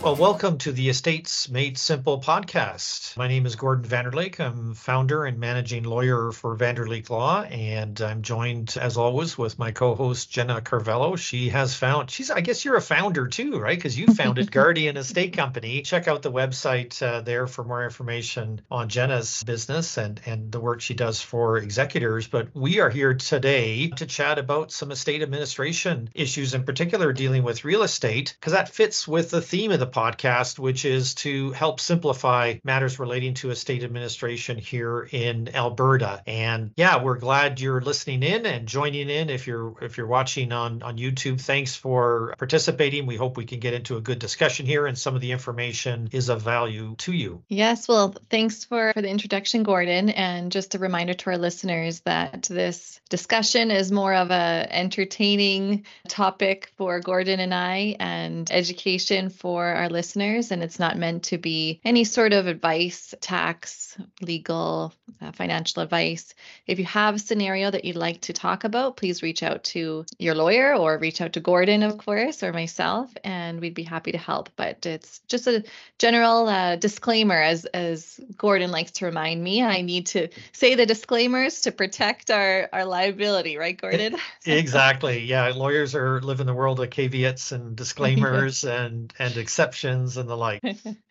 [0.00, 3.16] Well, welcome to the Estates Made Simple podcast.
[3.16, 4.38] My name is Gordon VanderLeek.
[4.38, 9.72] I'm founder and managing lawyer for VanderLeek Law, and I'm joined, as always, with my
[9.72, 11.16] co-host Jenna Carvalho.
[11.16, 13.76] She has found she's I guess you're a founder too, right?
[13.76, 15.82] Because you founded Guardian Estate Company.
[15.82, 20.60] Check out the website uh, there for more information on Jenna's business and and the
[20.60, 22.28] work she does for executors.
[22.28, 27.42] But we are here today to chat about some estate administration issues, in particular dealing
[27.42, 31.52] with real estate, because that fits with the theme of the podcast, which is to
[31.52, 36.22] help simplify matters relating to estate administration here in Alberta.
[36.26, 39.30] And yeah, we're glad you're listening in and joining in.
[39.30, 43.06] If you're if you're watching on on YouTube, thanks for participating.
[43.06, 46.08] We hope we can get into a good discussion here, and some of the information
[46.12, 47.42] is of value to you.
[47.48, 52.00] Yes, well, thanks for for the introduction, Gordon, and just a reminder to our listeners
[52.00, 59.30] that this discussion is more of a entertaining topic for Gordon and I, and education
[59.30, 64.92] for our listeners, and it's not meant to be any sort of advice, tax, legal,
[65.22, 66.34] uh, financial advice.
[66.66, 70.04] If you have a scenario that you'd like to talk about, please reach out to
[70.18, 74.12] your lawyer or reach out to Gordon, of course, or myself, and we'd be happy
[74.12, 74.50] to help.
[74.56, 75.64] But it's just a
[75.98, 79.62] general uh, disclaimer, as as Gordon likes to remind me.
[79.62, 84.16] I need to say the disclaimers to protect our our liability, right, Gordon?
[84.46, 85.24] exactly.
[85.24, 89.67] Yeah, lawyers are live in the world of caveats and disclaimers and and accept
[90.16, 90.62] and the like.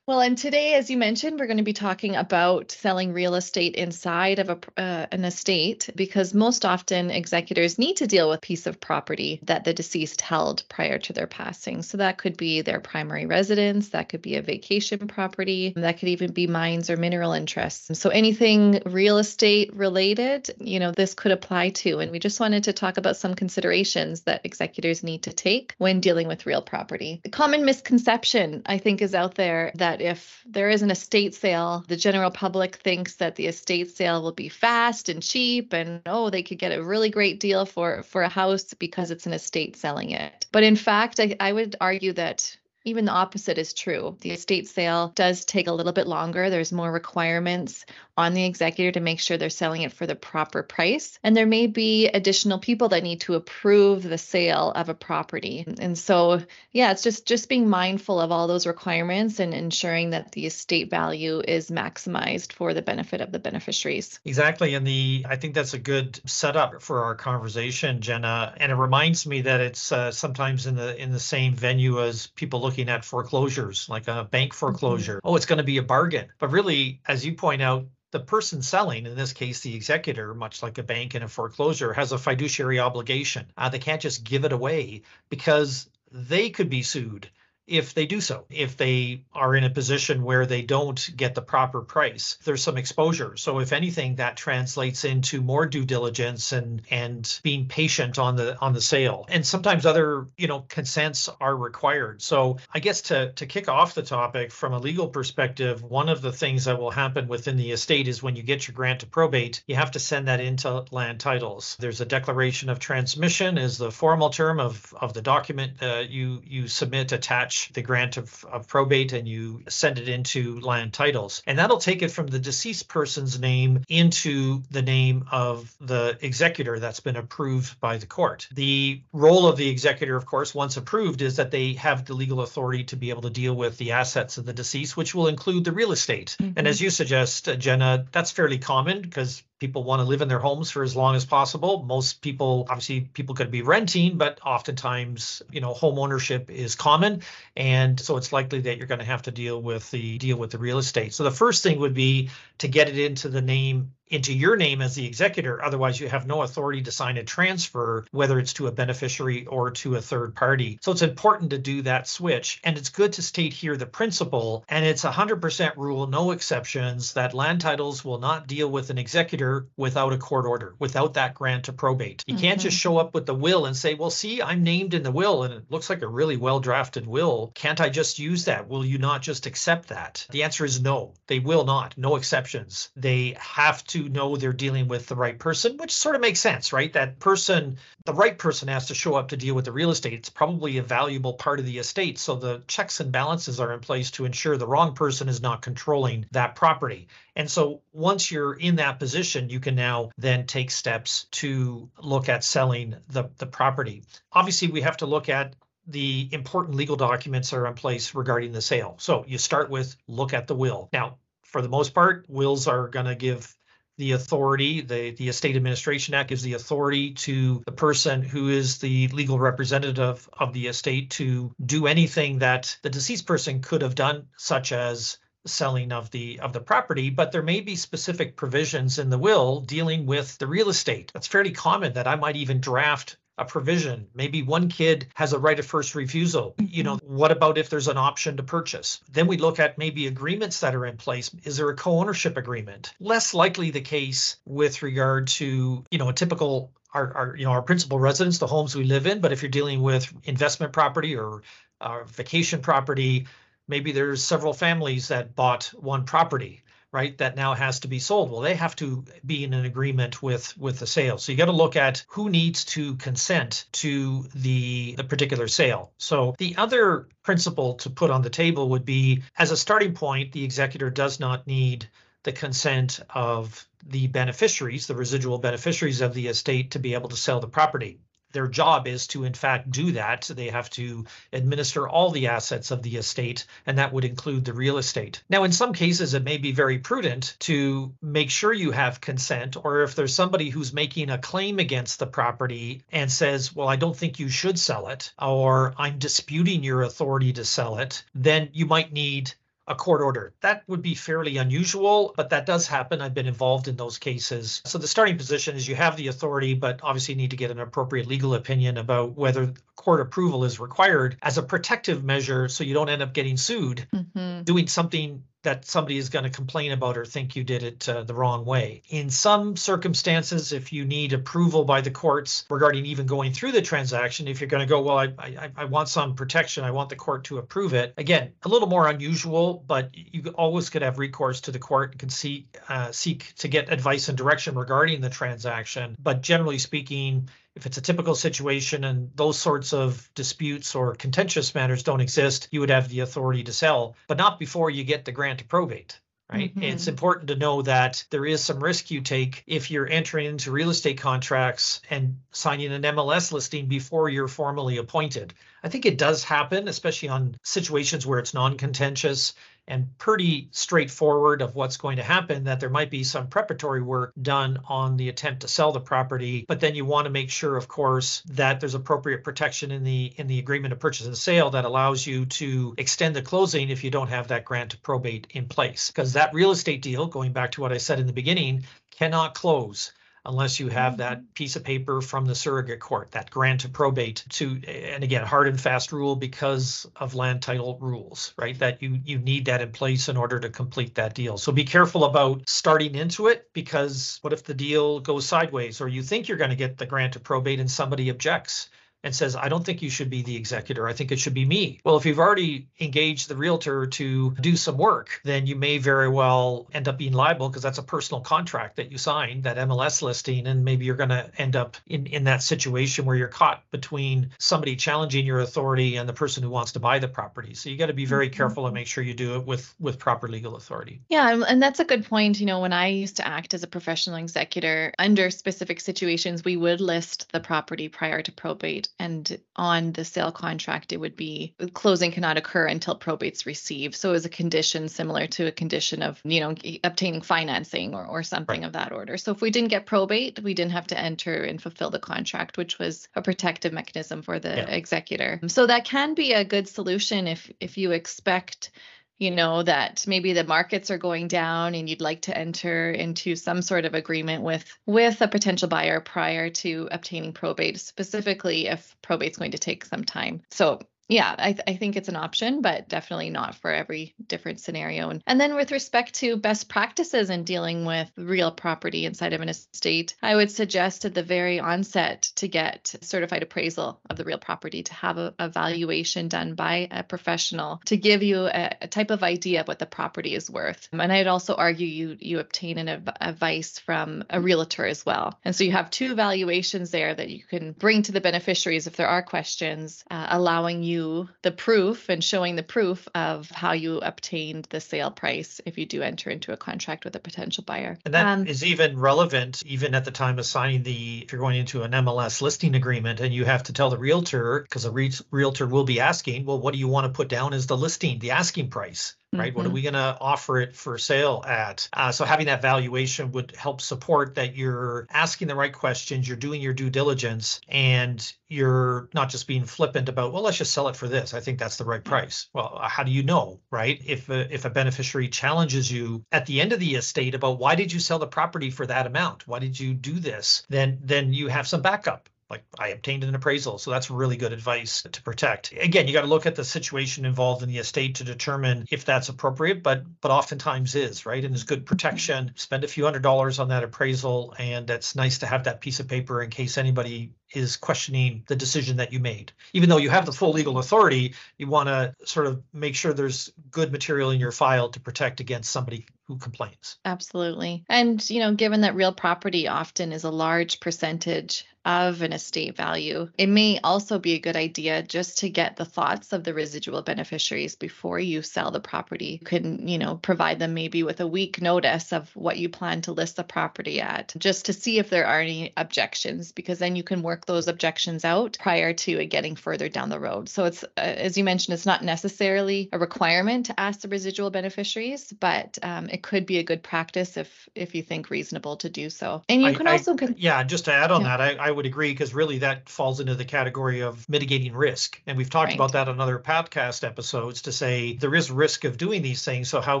[0.06, 3.74] Well, and today, as you mentioned, we're going to be talking about selling real estate
[3.74, 8.66] inside of a, uh, an estate because most often executors need to deal with piece
[8.66, 11.80] of property that the deceased held prior to their passing.
[11.80, 16.10] So that could be their primary residence, that could be a vacation property, that could
[16.10, 17.98] even be mines or mineral interests.
[17.98, 22.00] So anything real estate related, you know, this could apply to.
[22.00, 26.00] And we just wanted to talk about some considerations that executors need to take when
[26.00, 27.22] dealing with real property.
[27.24, 31.36] The common misconception, I think, is out there that that if there is an estate
[31.36, 36.02] sale, the general public thinks that the estate sale will be fast and cheap and
[36.06, 39.32] oh, they could get a really great deal for for a house because it's an
[39.32, 40.46] estate selling it.
[40.50, 44.16] But in fact, I, I would argue that even the opposite is true.
[44.20, 46.50] The estate sale does take a little bit longer.
[46.50, 50.62] There's more requirements on the executor to make sure they're selling it for the proper
[50.62, 51.18] price.
[51.22, 55.64] And there may be additional people that need to approve the sale of a property.
[55.80, 56.42] And so,
[56.72, 60.90] yeah, it's just just being mindful of all those requirements and ensuring that the estate
[60.90, 64.20] value is maximized for the benefit of the beneficiaries.
[64.24, 64.74] Exactly.
[64.74, 68.54] And the I think that's a good setup for our conversation, Jenna.
[68.56, 72.28] And it reminds me that it's uh, sometimes in the in the same venue as
[72.28, 74.58] people looking at foreclosures, like a bank mm-hmm.
[74.58, 75.16] foreclosure.
[75.16, 75.28] Mm-hmm.
[75.28, 76.28] Oh, it's going to be a bargain.
[76.38, 80.62] But really, as you point out, the person selling, in this case the executor, much
[80.62, 83.44] like a bank in a foreclosure, has a fiduciary obligation.
[83.58, 87.28] Uh, they can't just give it away because they could be sued
[87.66, 91.42] if they do so, if they are in a position where they don't get the
[91.42, 92.36] proper price.
[92.44, 93.36] There's some exposure.
[93.36, 98.58] So if anything, that translates into more due diligence and and being patient on the
[98.58, 99.24] on the sale.
[99.28, 102.20] And sometimes other, you know, consents are required.
[102.20, 106.20] So I guess to to kick off the topic from a legal perspective, one of
[106.20, 109.06] the things that will happen within the estate is when you get your grant to
[109.06, 111.76] probate, you have to send that into land titles.
[111.80, 116.42] There's a declaration of transmission is the formal term of of the document uh, you
[116.44, 121.42] you submit attached the grant of, of probate and you send it into land titles.
[121.46, 126.78] And that'll take it from the deceased person's name into the name of the executor
[126.78, 128.48] that's been approved by the court.
[128.52, 132.40] The role of the executor, of course, once approved, is that they have the legal
[132.40, 135.64] authority to be able to deal with the assets of the deceased, which will include
[135.64, 136.36] the real estate.
[136.40, 136.58] Mm-hmm.
[136.58, 140.38] And as you suggest, Jenna, that's fairly common because people want to live in their
[140.38, 141.82] homes for as long as possible.
[141.84, 147.22] Most people, obviously, people could be renting, but oftentimes, you know, home ownership is common,
[147.56, 150.50] and so it's likely that you're going to have to deal with the deal with
[150.50, 151.14] the real estate.
[151.14, 154.82] So the first thing would be to get it into the name into your name
[154.82, 155.62] as the executor.
[155.62, 159.70] Otherwise, you have no authority to sign a transfer, whether it's to a beneficiary or
[159.70, 160.78] to a third party.
[160.82, 162.60] So it's important to do that switch.
[162.64, 167.14] And it's good to state here the principle, and it's a 100% rule, no exceptions,
[167.14, 171.34] that land titles will not deal with an executor without a court order, without that
[171.34, 172.22] grant to probate.
[172.26, 172.42] You mm-hmm.
[172.42, 175.10] can't just show up with the will and say, well, see, I'm named in the
[175.10, 177.52] will and it looks like a really well drafted will.
[177.54, 178.68] Can't I just use that?
[178.68, 180.26] Will you not just accept that?
[180.30, 181.96] The answer is no, they will not.
[181.96, 182.90] No exceptions.
[182.96, 186.72] They have to know they're dealing with the right person, which sort of makes sense,
[186.72, 186.92] right?
[186.92, 190.14] That person, the right person has to show up to deal with the real estate.
[190.14, 192.18] It's probably a valuable part of the estate.
[192.18, 195.62] So the checks and balances are in place to ensure the wrong person is not
[195.62, 197.08] controlling that property.
[197.36, 202.28] And so once you're in that position, you can now then take steps to look
[202.28, 204.02] at selling the, the property.
[204.32, 205.54] Obviously, we have to look at
[205.86, 208.96] the important legal documents that are in place regarding the sale.
[208.98, 210.88] So you start with look at the will.
[210.92, 213.54] Now, for the most part, wills are going to give
[213.98, 218.78] the authority, the, the Estate Administration Act gives the authority to the person who is
[218.78, 223.94] the legal representative of the estate to do anything that the deceased person could have
[223.94, 227.10] done, such as selling of the of the property.
[227.10, 231.10] But there may be specific provisions in the will dealing with the real estate.
[231.12, 234.06] That's fairly common that i might even draft a provision.
[234.14, 236.54] Maybe one kid has a right of first refusal.
[236.58, 237.16] You know, mm-hmm.
[237.16, 239.00] what about if there's an option to purchase?
[239.10, 241.30] Then we look at maybe agreements that are in place.
[241.44, 242.92] Is there a co-ownership agreement?
[243.00, 247.50] Less likely the case with regard to, you know, a typical our, our you know
[247.50, 249.20] our principal residence, the homes we live in.
[249.20, 251.42] But if you're dealing with investment property or
[251.80, 253.26] uh, vacation property,
[253.66, 256.62] maybe there's several families that bought one property
[256.94, 258.30] right that now has to be sold.
[258.30, 261.18] Well they have to be in an agreement with with the sale.
[261.18, 265.92] So you got to look at who needs to consent to the the particular sale.
[265.98, 270.32] So the other principle to put on the table would be as a starting point
[270.32, 271.88] the executor does not need
[272.22, 277.16] the consent of the beneficiaries, the residual beneficiaries of the estate, to be able to
[277.16, 277.98] sell the property
[278.34, 280.30] their job is to in fact do that.
[280.34, 284.52] They have to administer all the assets of the estate and that would include the
[284.52, 285.22] real estate.
[285.30, 289.56] Now in some cases it may be very prudent to make sure you have consent
[289.56, 293.76] or if there's somebody who's making a claim against the property and says well i
[293.76, 298.48] don't think you should sell it or i'm disputing your authority to sell it then
[298.52, 299.32] you might need
[299.66, 300.34] a court order.
[300.40, 303.00] That would be fairly unusual, but that does happen.
[303.00, 304.60] I've been involved in those cases.
[304.64, 307.60] So the starting position is you have the authority, but obviously need to get an
[307.60, 312.74] appropriate legal opinion about whether court approval is required as a protective measure so you
[312.74, 314.42] don't end up getting sued mm-hmm.
[314.42, 318.02] doing something that somebody is going to complain about or think you did it uh,
[318.02, 318.82] the wrong way.
[318.88, 323.62] In some circumstances, if you need approval by the courts regarding even going through the
[323.62, 326.88] transaction, if you're going to go, well, I, I, I want some protection, I want
[326.88, 327.94] the court to approve it.
[327.96, 332.00] Again, a little more unusual, but you always could have recourse to the court and
[332.00, 335.94] can see, uh, seek to get advice and direction regarding the transaction.
[336.02, 341.54] But generally speaking, if it's a typical situation and those sorts of disputes or contentious
[341.54, 345.04] matters don't exist, you would have the authority to sell, but not before you get
[345.04, 346.54] the grant to probate right?
[346.54, 346.62] Mm-hmm.
[346.62, 350.50] It's important to know that there is some risk you take if you're entering into
[350.50, 355.34] real estate contracts and signing an MLS listing before you're formally appointed.
[355.64, 359.32] I think it does happen, especially on situations where it's non contentious
[359.66, 364.12] and pretty straightforward of what's going to happen that there might be some preparatory work
[364.20, 366.44] done on the attempt to sell the property.
[366.46, 370.12] But then you want to make sure of course that there's appropriate protection in the
[370.16, 373.84] in the agreement of purchase and sale that allows you to extend the closing if
[373.84, 375.86] you don't have that grant to probate in place.
[375.90, 379.34] Because that real estate deal going back to what I said in the beginning cannot
[379.34, 379.92] close
[380.26, 381.26] unless you have that mm-hmm.
[381.34, 385.48] piece of paper from the surrogate court, that grant to probate to, and again, hard
[385.48, 388.58] and fast rule because of land title rules, right?
[388.58, 391.38] That you you need that in place in order to complete that deal.
[391.38, 395.88] So be careful about starting into it because what if the deal goes sideways or
[395.88, 398.70] you think you're going to get the grant to probate and somebody objects?
[399.04, 400.88] And says, I don't think you should be the executor.
[400.88, 401.78] I think it should be me.
[401.84, 406.08] Well, if you've already engaged the realtor to do some work, then you may very
[406.08, 410.00] well end up being liable because that's a personal contract that you signed, that MLS
[410.00, 413.62] listing, and maybe you're going to end up in, in that situation where you're caught
[413.70, 417.52] between somebody challenging your authority and the person who wants to buy the property.
[417.52, 418.36] So you got to be very mm-hmm.
[418.36, 421.02] careful and make sure you do it with with proper legal authority.
[421.10, 422.40] Yeah, and that's a good point.
[422.40, 426.56] You know, when I used to act as a professional executor, under specific situations, we
[426.56, 431.54] would list the property prior to probate and on the sale contract it would be
[431.72, 436.02] closing cannot occur until probate's received so it was a condition similar to a condition
[436.02, 438.66] of you know obtaining financing or, or something right.
[438.66, 441.60] of that order so if we didn't get probate we didn't have to enter and
[441.60, 444.66] fulfill the contract which was a protective mechanism for the yeah.
[444.66, 448.70] executor so that can be a good solution if if you expect
[449.18, 453.36] you know that maybe the markets are going down and you'd like to enter into
[453.36, 458.96] some sort of agreement with with a potential buyer prior to obtaining probate specifically if
[459.02, 460.42] probate's going to take some time.
[460.50, 464.60] So yeah, I, th- I think it's an option, but definitely not for every different
[464.60, 465.10] scenario.
[465.10, 469.42] And, and then with respect to best practices in dealing with real property inside of
[469.42, 474.24] an estate, I would suggest at the very onset to get certified appraisal of the
[474.24, 478.76] real property, to have a, a valuation done by a professional to give you a,
[478.80, 480.88] a, type of idea of what the property is worth.
[480.92, 485.38] And I'd also argue you you obtain an av- advice from a realtor as well.
[485.44, 488.96] And so you have two valuations there that you can bring to the beneficiaries if
[488.96, 493.72] there are questions, uh, allowing you you the proof and showing the proof of how
[493.72, 497.64] you obtained the sale price if you do enter into a contract with a potential
[497.64, 497.98] buyer.
[498.04, 501.40] And that um, is even relevant even at the time of signing the if you're
[501.40, 504.90] going into an MLS listing agreement and you have to tell the realtor because the
[504.90, 507.76] re- realtor will be asking, well, what do you want to put down as the
[507.76, 509.16] listing, the asking price?
[509.36, 509.48] Right?
[509.48, 509.56] Mm-hmm.
[509.56, 509.74] What are mm-hmm.
[509.74, 511.88] we going to offer it for sale at?
[511.92, 516.36] Uh, so having that valuation would help support that you're asking the right questions, you're
[516.36, 520.88] doing your due diligence, and you're not just being flippant about, well, let's just sell
[520.88, 521.34] it for this.
[521.34, 522.48] I think that's the right price.
[522.52, 524.00] Well, uh, how do you know, right?
[524.04, 527.74] If a, if a beneficiary challenges you at the end of the estate about why
[527.74, 529.48] did you sell the property for that amount?
[529.48, 530.62] Why did you do this?
[530.68, 533.78] Then then you have some backup like I obtained an appraisal.
[533.78, 535.72] So that's really good advice to protect.
[535.72, 539.04] Again, you got to look at the situation involved in the estate to determine if
[539.04, 541.44] that's appropriate, but but oftentimes is, right?
[541.44, 542.52] And is good protection.
[542.56, 546.00] Spend a few hundred dollars on that appraisal and it's nice to have that piece
[546.00, 549.52] of paper in case anybody is questioning the decision that you made.
[549.72, 553.12] Even though you have the full legal authority, you want to sort of make sure
[553.12, 556.96] there's good material in your file to protect against somebody who complains.
[557.04, 557.84] Absolutely.
[557.88, 562.74] And, you know, given that real property often is a large percentage of an estate
[562.74, 566.54] value, it may also be a good idea just to get the thoughts of the
[566.54, 569.38] residual beneficiaries before you sell the property.
[569.42, 573.02] You can, you know, provide them maybe with a week notice of what you plan
[573.02, 576.96] to list the property at, just to see if there are any objections, because then
[576.96, 580.48] you can work those objections out prior to it getting further down the road.
[580.48, 584.50] So it's, uh, as you mentioned, it's not necessarily a requirement to ask the residual
[584.50, 588.88] beneficiaries, but um, it could be a good practice if if you think reasonable to
[588.88, 589.42] do so.
[589.48, 591.36] And you I, can also, I, yeah, just to add on yeah.
[591.36, 595.20] that, I, I would agree because really that falls into the category of mitigating risk,
[595.26, 595.76] and we've talked right.
[595.76, 599.68] about that on other podcast episodes to say there is risk of doing these things.
[599.68, 600.00] So how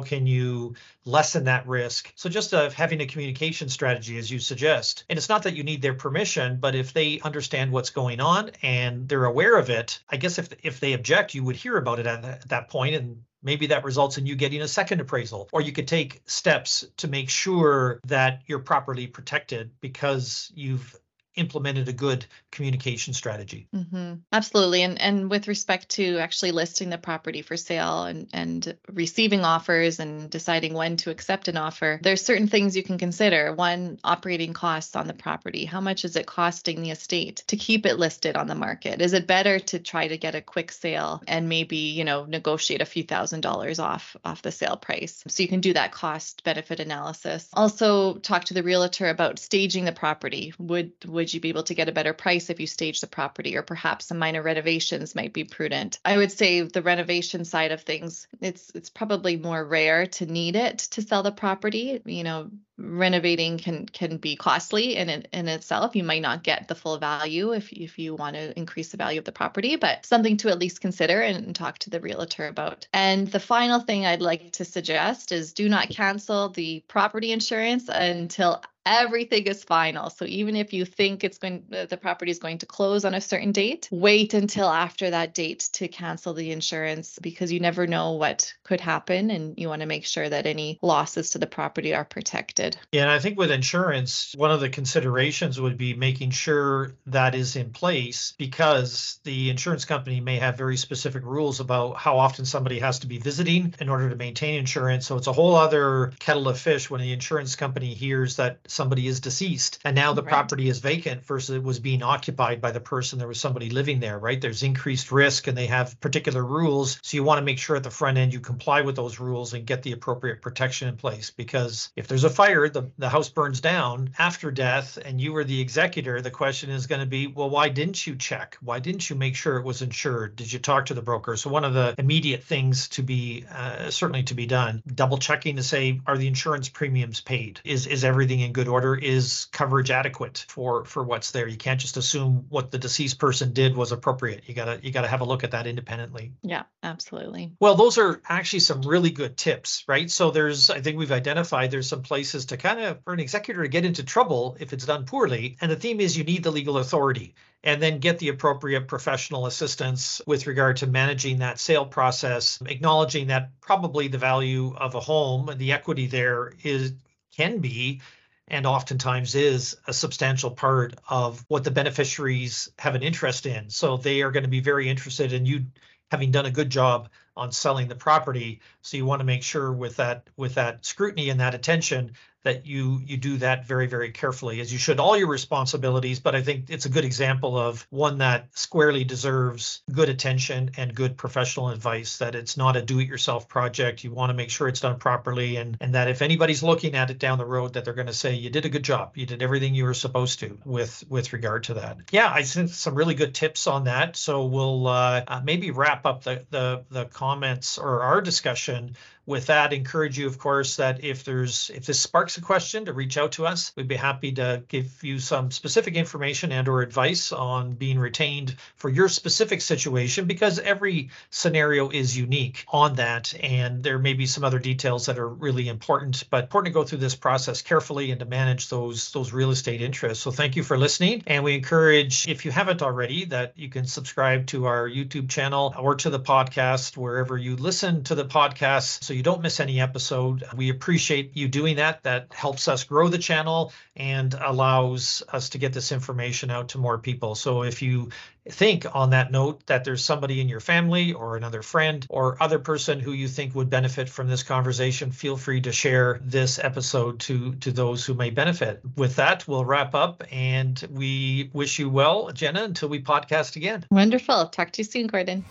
[0.00, 0.74] can you
[1.04, 2.12] lessen that risk?
[2.16, 5.62] So just uh, having a communication strategy, as you suggest, and it's not that you
[5.62, 10.00] need their permission, but if they understand what's going on and they're aware of it,
[10.08, 12.94] I guess if if they object, you would hear about it at, at that point
[12.94, 15.48] and maybe that results in you getting a second appraisal.
[15.52, 20.98] Or you could take steps to make sure that you're properly protected because you've
[21.36, 23.66] implemented a good communication strategy.
[23.74, 24.14] Mm-hmm.
[24.32, 24.82] Absolutely.
[24.82, 30.00] And and with respect to actually listing the property for sale and, and receiving offers
[30.00, 33.52] and deciding when to accept an offer, there's certain things you can consider.
[33.52, 35.64] One, operating costs on the property.
[35.64, 39.00] How much is it costing the estate to keep it listed on the market?
[39.00, 42.82] Is it better to try to get a quick sale and maybe, you know, negotiate
[42.82, 45.22] a few thousand dollars off off the sale price?
[45.26, 47.48] So you can do that cost benefit analysis.
[47.54, 50.52] Also talk to the realtor about staging the property.
[50.58, 53.06] Would would would you be able to get a better price if you stage the
[53.06, 57.72] property or perhaps some minor renovations might be prudent i would say the renovation side
[57.72, 62.24] of things it's it's probably more rare to need it to sell the property you
[62.24, 65.94] know renovating can can be costly in in itself.
[65.94, 69.18] You might not get the full value if if you want to increase the value
[69.18, 72.46] of the property, but something to at least consider and, and talk to the realtor
[72.46, 72.86] about.
[72.92, 77.88] And the final thing I'd like to suggest is do not cancel the property insurance
[77.88, 80.10] until everything is final.
[80.10, 83.14] So even if you think it's going uh, the property is going to close on
[83.14, 87.86] a certain date, wait until after that date to cancel the insurance because you never
[87.86, 91.46] know what could happen and you want to make sure that any losses to the
[91.46, 92.76] property are protected protected.
[92.90, 97.34] Yeah, and I think with insurance, one of the considerations would be making sure that
[97.34, 102.44] is in place because the insurance company may have very specific rules about how often
[102.44, 105.06] somebody has to be visiting in order to maintain insurance.
[105.06, 109.06] So it's a whole other kettle of fish when the insurance company hears that somebody
[109.06, 110.30] is deceased and now the right.
[110.30, 114.00] property is vacant versus it was being occupied by the person there was somebody living
[114.00, 114.40] there, right?
[114.40, 116.98] There's increased risk and they have particular rules.
[117.02, 119.54] So you want to make sure at the front end you comply with those rules
[119.54, 123.28] and get the appropriate protection in place because if there's a fire the, the house
[123.28, 127.26] burns down after death and you were the executor, the question is going to be,
[127.26, 128.56] well, why didn't you check?
[128.60, 130.36] Why didn't you make sure it was insured?
[130.36, 131.36] Did you talk to the broker?
[131.36, 135.56] So one of the immediate things to be uh, certainly to be done, double checking
[135.56, 137.60] to say, are the insurance premiums paid?
[137.64, 138.94] Is is everything in good order?
[138.94, 141.48] Is coverage adequate for for what's there?
[141.48, 144.42] You can't just assume what the deceased person did was appropriate.
[144.46, 146.32] You gotta you gotta have a look at that independently.
[146.42, 147.52] Yeah, absolutely.
[147.60, 150.10] Well, those are actually some really good tips, right?
[150.10, 153.62] So there's I think we've identified there's some places to kind of for an executor
[153.62, 155.56] to get into trouble if it's done poorly.
[155.60, 159.46] And the theme is you need the legal authority and then get the appropriate professional
[159.46, 165.00] assistance with regard to managing that sale process, acknowledging that probably the value of a
[165.00, 166.92] home, the equity there is
[167.34, 168.00] can be
[168.48, 173.70] and oftentimes is a substantial part of what the beneficiaries have an interest in.
[173.70, 175.66] So they are going to be very interested in you
[176.10, 178.60] having done a good job on selling the property.
[178.82, 182.12] So you want to make sure with that with that scrutiny and that attention
[182.44, 186.34] that you you do that very very carefully as you should all your responsibilities but
[186.34, 191.16] i think it's a good example of one that squarely deserves good attention and good
[191.16, 194.04] professional advice that it's not a do it yourself project.
[194.04, 197.10] You want to make sure it's done properly and and that if anybody's looking at
[197.10, 199.16] it down the road that they're going to say you did a good job.
[199.16, 201.98] You did everything you were supposed to with with regard to that.
[202.10, 206.06] Yeah i sent some really good tips on that so we'll uh, uh, maybe wrap
[206.06, 211.02] up the the the comments or our discussion with that encourage you of course that
[211.04, 213.72] if there's if this sparks a question to reach out to us.
[213.76, 218.56] We'd be happy to give you some specific information and or advice on being retained
[218.76, 224.26] for your specific situation because every scenario is unique on that and there may be
[224.26, 228.10] some other details that are really important but important to go through this process carefully
[228.10, 230.22] and to manage those those real estate interests.
[230.22, 233.86] So thank you for listening and we encourage if you haven't already that you can
[233.86, 239.02] subscribe to our youtube channel or to the podcast wherever you listen to the podcast
[239.04, 240.44] so you don't miss any episode.
[240.54, 242.02] We appreciate you doing that.
[242.02, 246.78] That helps us grow the channel and allows us to get this information out to
[246.78, 247.34] more people.
[247.34, 248.10] So if you
[248.50, 252.58] think on that note that there's somebody in your family or another friend or other
[252.58, 257.20] person who you think would benefit from this conversation, feel free to share this episode
[257.20, 258.80] to to those who may benefit.
[258.96, 263.86] With that, we'll wrap up and we wish you well, Jenna, until we podcast again.
[263.90, 264.48] Wonderful.
[264.48, 265.44] Talk to you soon, Gordon.